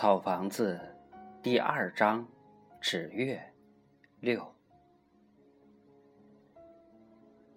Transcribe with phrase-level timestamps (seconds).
[0.00, 0.80] 草房子
[1.42, 2.26] 第二章，
[2.80, 3.38] 纸月
[4.20, 4.50] 六。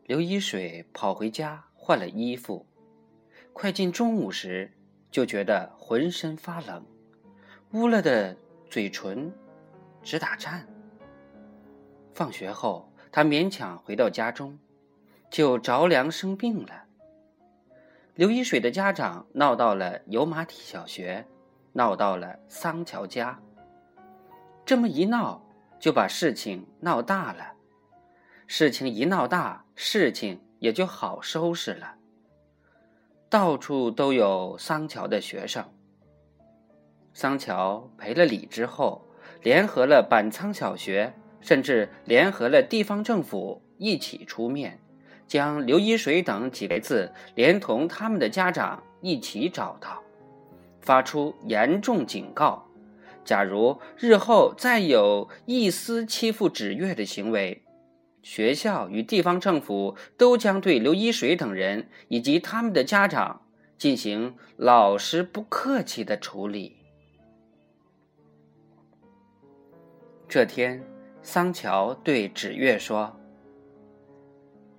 [0.04, 2.66] 刘一水跑回家换了衣服，
[3.54, 4.70] 快进中午时，
[5.10, 6.86] 就觉得浑身发冷，
[7.72, 8.36] 乌了的
[8.70, 9.34] 嘴唇
[10.02, 10.68] 直打颤。
[12.14, 14.60] 放学后，他勉强回到家中，
[15.30, 16.84] 就着凉生病了。
[18.16, 21.26] 刘一水的家长闹到了油麻地小学。
[21.74, 23.40] 闹到了桑乔家，
[24.66, 25.44] 这么一闹，
[25.80, 27.54] 就把事情闹大了。
[28.46, 31.96] 事情一闹大，事情也就好收拾了。
[33.28, 35.66] 到处都有桑乔的学生。
[37.14, 39.08] 桑乔赔了礼之后，
[39.42, 44.80] 联合了板仓小学，甚至联合了地方政府一起出面，
[45.28, 50.03] 将刘一水等几个字连同他们的家长一起找到。
[50.84, 52.68] 发出严重警告：
[53.26, 57.64] 假如日后再有一丝欺负纸月的行为，
[58.22, 63.42] 学校与地方政府都将对刘一水等人以及他们的家长
[63.78, 66.76] 进行老实不客气的处理。
[70.28, 70.84] 这天，
[71.22, 73.16] 桑乔对纸月说：“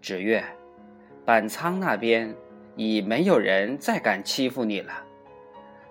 [0.02, 0.44] 纸月，
[1.24, 2.34] 板仓那边
[2.76, 5.04] 已没有人再敢欺负你了。”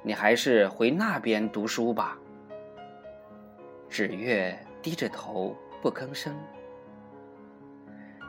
[0.04, 2.18] 你还是回那边读书吧。
[3.90, 6.38] 纸月低着头不吭声。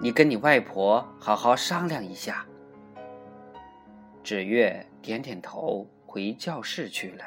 [0.00, 2.46] 你跟你外婆好好商量一下。
[4.22, 7.24] 纸月点点头，回教室去了。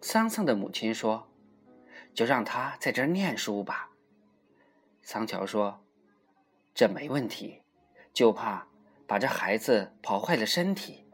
[0.00, 1.28] 桑桑的母亲说
[2.14, 3.90] ：“就让他在这念书吧。”
[5.02, 5.84] 桑乔说
[6.74, 7.62] ：“这没问题，
[8.12, 8.66] 就怕
[9.06, 11.04] 把这孩子跑坏了身体。”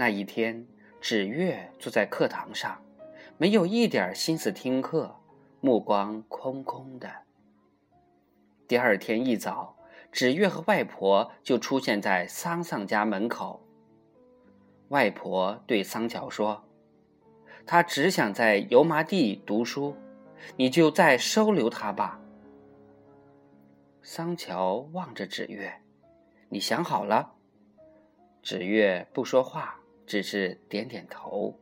[0.00, 0.66] 那一天，
[0.98, 2.80] 纸月坐在课堂上，
[3.36, 5.14] 没有一点心思听课，
[5.60, 7.06] 目光空空的。
[8.66, 9.76] 第二天一早，
[10.10, 13.62] 纸月和外婆就出现在桑桑家门口。
[14.88, 16.64] 外婆对桑乔说
[17.66, 19.94] ：“他只想在油麻地读书，
[20.56, 22.18] 你就再收留他吧。”
[24.00, 25.70] 桑乔望着纸月
[26.48, 27.34] ：“你想好了？”
[28.40, 29.76] 纸月不说话。
[30.10, 31.56] 只是点点头，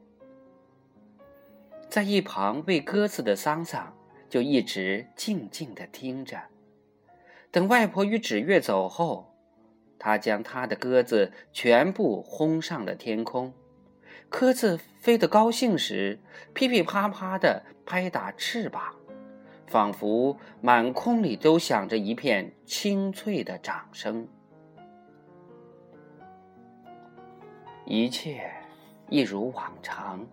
[1.91, 3.95] 在一旁喂鸽子的桑桑
[4.31, 6.45] 就一直静静的听着。
[7.51, 9.35] 等外婆与纸月走后，
[9.99, 13.53] 他将他的鸽子全部轰上了天空。
[14.31, 16.19] 鸽子飞得高兴时，
[16.55, 18.97] 噼噼啪啪的拍打翅膀，
[19.67, 24.27] 仿佛满空里都响着一片清脆的掌声。
[27.91, 28.51] 一切
[29.09, 30.27] 一如往常，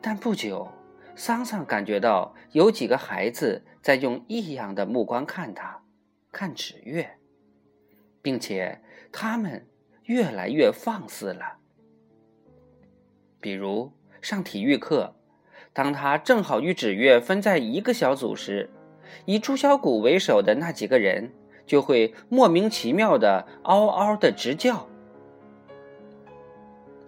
[0.00, 0.68] 但不久，
[1.16, 5.82] 桑桑感觉到有几个孩子在用异样的目光看他，
[6.30, 7.18] 看纸月，
[8.22, 8.80] 并且
[9.10, 9.66] 他们
[10.04, 11.56] 越来越放肆了。
[13.40, 13.90] 比如
[14.22, 15.16] 上体育课，
[15.72, 18.70] 当他正好与纸月分在一个小组时，
[19.24, 21.32] 以朱小谷为首的那几个人
[21.66, 24.86] 就会莫名其妙的嗷嗷的直叫。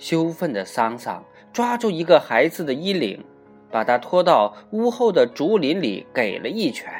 [0.02, 3.24] 羞愤的桑桑抓住一个孩子的衣领，
[3.70, 6.92] 把他拖到屋后的竹林里，给了一拳。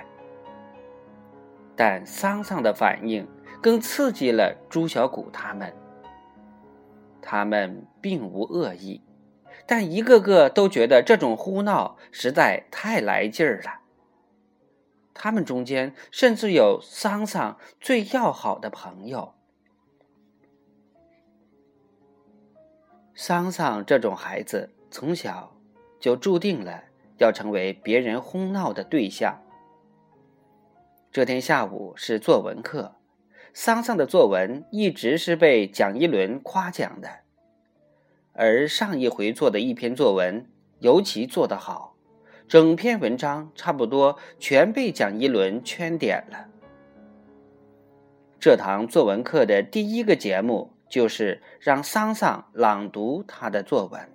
[1.74, 3.26] 但桑桑的反应
[3.60, 5.74] 更刺激了朱小谷他们。
[7.20, 9.02] 他们并无恶意，
[9.66, 13.80] 但一个个都觉得这种呼闹实在太来劲儿了。
[15.12, 19.34] 他们中间甚至有桑桑最要好的朋友。
[23.24, 25.54] 桑桑这种孩子从小
[26.00, 26.82] 就注定了
[27.18, 29.40] 要成为别人哄闹的对象。
[31.12, 32.96] 这天下午是作文课，
[33.54, 37.20] 桑桑的作文一直是被蒋一伦夸奖的，
[38.32, 40.50] 而上一回做的一篇作文
[40.80, 41.94] 尤其做得好，
[42.48, 46.48] 整篇文章差不多全被蒋一伦圈点了。
[48.40, 50.71] 这堂作文课的第一个节目。
[50.92, 54.10] 就是让桑桑朗读他的作文，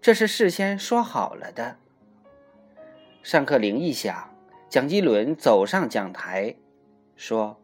[0.00, 1.76] 这是事先说好了的。
[3.22, 4.34] 上课铃一响，
[4.70, 6.56] 蒋一伦走上讲台，
[7.16, 7.60] 说：“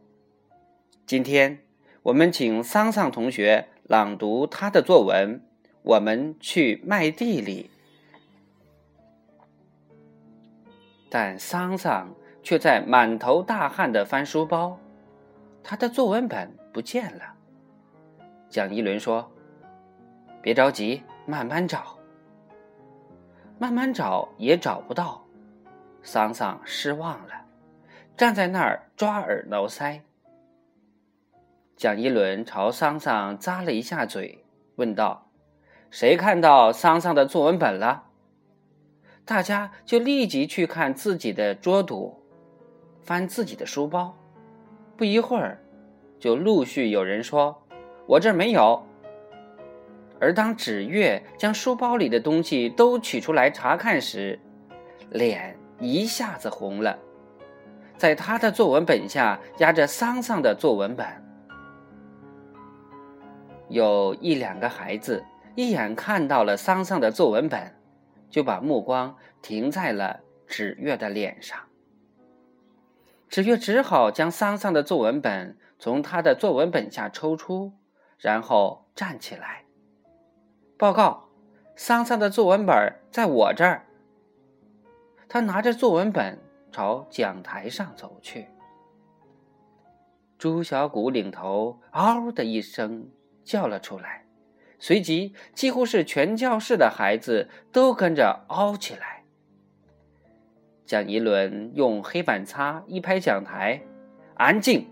[1.07, 1.63] 今天
[2.03, 5.41] 我们请桑桑同学朗读他的作文。
[5.81, 7.71] 我们去麦地里。”
[11.09, 12.13] 但桑桑
[12.43, 14.77] 却在满头大汗的翻书包，
[15.63, 17.37] 他的作文本不见了。
[18.49, 19.31] 蒋一伦说
[20.41, 21.95] ：“别着急，慢慢找。
[23.59, 25.23] 慢慢找也找不到，
[26.01, 27.45] 桑桑失望了，
[28.17, 30.01] 站在那儿抓耳挠腮。
[31.75, 34.43] 蒋一伦朝桑桑咂了一下嘴，
[34.77, 35.29] 问道
[35.91, 38.05] ：“谁看到桑桑的作文本了？”
[39.25, 42.19] 大家就立即去看自己的桌肚，
[43.03, 44.17] 翻自己的书包。
[44.97, 45.61] 不一会儿，
[46.19, 47.61] 就陆续有人说
[48.09, 48.83] ：“我这儿没有。”
[50.19, 54.39] 而当纸月将书包里的东西都取出来查看时，
[55.11, 56.97] 脸一下子红了。
[57.97, 61.05] 在他的作文本下压着桑桑的作文本。
[63.69, 65.23] 有一两个孩子
[65.55, 67.75] 一眼看到了桑桑的作文本，
[68.29, 71.57] 就把目光停在了纸月的脸上。
[73.29, 77.71] 纸月只好将桑桑的作文本从他的作文本下抽出，
[78.19, 79.63] 然后站起来。
[80.77, 81.29] 报告，
[81.75, 83.85] 桑桑的作文本在我这儿。
[85.27, 86.39] 他拿着作文本
[86.71, 88.47] 朝讲台上走去。
[90.37, 93.09] 朱小谷领头“嗷”的一声
[93.43, 94.25] 叫了出来，
[94.79, 99.23] 随即几乎是全教室的孩子都跟着“嗷”起来。
[100.85, 103.81] 蒋一伦用黑板擦一拍讲台
[104.35, 104.89] ：“安静。”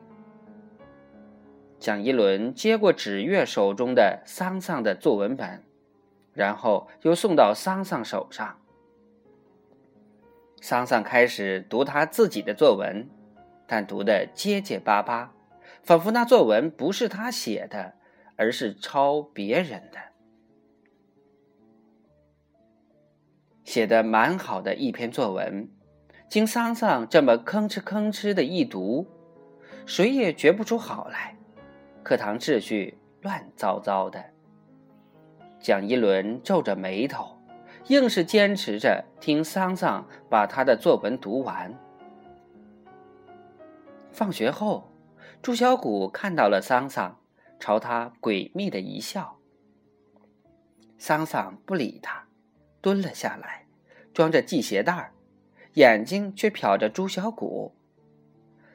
[1.80, 5.64] 蒋一伦接过纸月手中的桑桑的作文本。
[6.34, 8.60] 然后又送到桑桑手上。
[10.62, 13.10] 桑桑开始读他自己的作文，
[13.66, 15.34] 但读得结结巴巴，
[15.82, 17.96] 仿佛那作文不是他写的，
[18.36, 19.98] 而是抄别人的。
[23.64, 25.68] 写的蛮好的一篇作文，
[26.30, 29.08] 经桑桑这么吭哧吭哧的一读，
[29.88, 31.37] 谁也觉不出好来，
[32.07, 34.24] 课堂秩序乱糟糟的。
[35.59, 37.38] 蒋一伦皱着眉头，
[37.88, 41.77] 硬是坚持着听桑桑把他的作文读完。
[44.09, 44.89] 放学后，
[45.42, 47.19] 朱小谷看到了桑桑，
[47.59, 49.38] 朝他诡秘的一笑。
[50.98, 52.25] 桑桑不理他，
[52.80, 53.68] 蹲了下来，
[54.13, 55.12] 装着系鞋带儿，
[55.74, 57.75] 眼睛却瞟着朱小谷。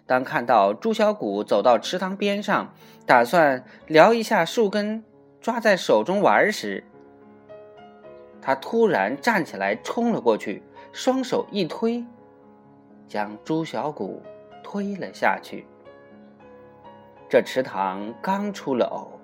[0.07, 2.75] 当看到朱小谷走到池塘边上，
[3.07, 5.05] 打算撩一下树根。
[5.41, 6.85] 抓在手中玩时，
[8.41, 10.63] 他突然站起来冲了过去，
[10.93, 12.05] 双手一推，
[13.09, 14.23] 将朱小谷
[14.63, 15.67] 推了下去。
[17.29, 19.19] 这池塘刚出了藕，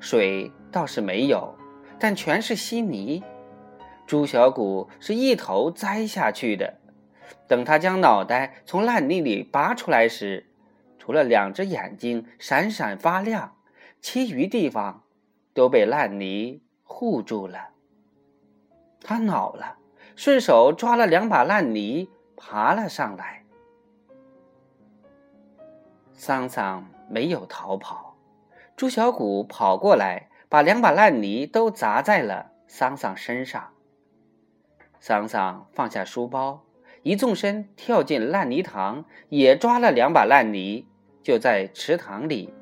[0.00, 1.54] 水倒是没有，
[1.98, 3.24] 但全是稀泥。
[4.06, 6.74] 朱小谷是一头栽下去的。
[7.46, 10.46] 等他将脑袋从烂泥里拔出来时，
[10.98, 13.56] 除了两只眼睛闪闪发亮，
[14.00, 15.02] 其余地方。
[15.54, 17.68] 都被烂泥护住了。
[19.00, 19.78] 他恼了，
[20.16, 23.44] 顺手抓了两把烂泥，爬了上来。
[26.12, 28.16] 桑桑没有逃跑，
[28.74, 33.72] 朱小谷跑过来，把两把烂泥都砸在了桑桑身上。
[34.98, 36.64] 桑桑放下书包，
[37.04, 40.86] 一纵身跳进烂泥塘，也抓了两把烂泥，
[41.22, 42.52] 就在池塘里，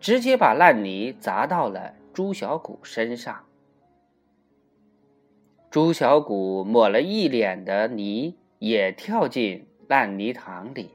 [0.00, 1.94] 直接把烂泥砸到了。
[2.12, 3.44] 朱小谷身上，
[5.70, 10.90] 朱小谷抹了一脸的泥，也跳进烂泥塘里。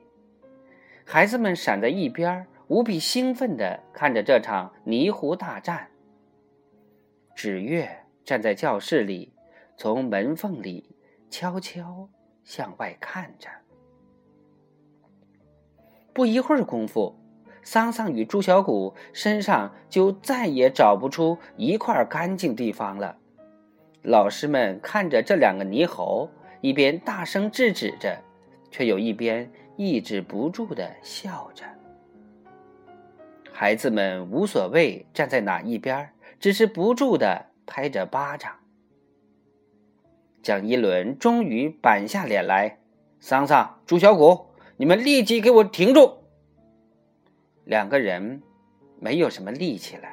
[1.06, 5.90] 孩子们闪在一边，无比兴奋地看着这场泥糊大战。
[7.34, 9.32] 纸月站在教室里，
[9.78, 10.96] 从门缝里
[11.30, 12.10] 悄悄
[12.46, 13.50] 向外看着。
[16.14, 17.20] 不一会儿功夫。
[17.68, 23.18] 桑桑与朱小谷身上就再也找不出一块干净地方了。
[24.04, 26.30] 老师们看着这两个泥猴，
[26.62, 28.22] 一边大声制止着，
[28.70, 31.66] 却又一边抑制不住的笑着。
[33.52, 36.08] 孩子们无所谓站在哪一边，
[36.40, 38.54] 只是不住的拍着巴掌。
[40.46, 42.78] 蒋一伦终于板下脸来
[43.20, 44.46] ：“桑桑、朱小谷，
[44.78, 46.20] 你们立即给我停住！”
[47.66, 48.44] 两个人
[49.00, 50.04] 没有什么力气了，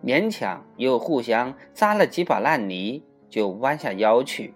[0.00, 4.54] 勉强又互相扎了几把烂泥，就弯下腰去，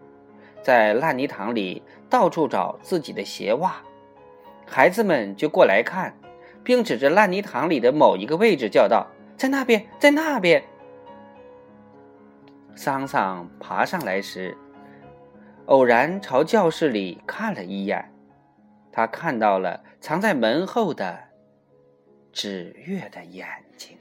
[0.63, 3.83] 在烂泥塘里到处找自己的鞋袜。
[4.67, 6.17] 孩子们就过来看，
[6.63, 10.63] 并指着烂泥塘里的某一个位置叫道：“在那边，在那边。”
[12.77, 14.57] 桑桑爬上来时，
[15.69, 18.11] 偶然朝教室里看了一眼，
[18.91, 21.29] 他看到了藏在门后的。
[22.33, 23.47] 纸月的眼
[23.77, 23.99] 睛。